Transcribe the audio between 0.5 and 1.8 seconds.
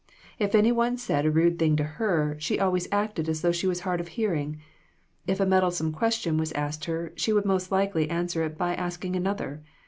any one said a rude thing